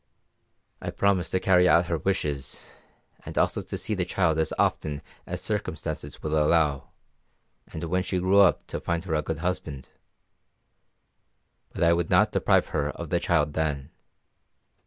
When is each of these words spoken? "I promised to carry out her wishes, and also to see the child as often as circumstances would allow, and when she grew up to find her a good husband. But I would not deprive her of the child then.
"I 0.81 0.89
promised 0.89 1.31
to 1.33 1.39
carry 1.39 1.69
out 1.69 1.85
her 1.85 1.99
wishes, 1.99 2.71
and 3.23 3.37
also 3.37 3.61
to 3.61 3.77
see 3.77 3.93
the 3.93 4.03
child 4.03 4.39
as 4.39 4.51
often 4.57 5.03
as 5.27 5.41
circumstances 5.43 6.23
would 6.23 6.31
allow, 6.33 6.89
and 7.67 7.83
when 7.83 8.01
she 8.01 8.17
grew 8.19 8.39
up 8.39 8.65
to 8.65 8.81
find 8.81 9.03
her 9.03 9.13
a 9.13 9.21
good 9.21 9.37
husband. 9.45 9.89
But 11.71 11.83
I 11.83 11.93
would 11.93 12.09
not 12.09 12.31
deprive 12.31 12.69
her 12.69 12.89
of 12.89 13.09
the 13.11 13.19
child 13.19 13.53
then. 13.53 13.91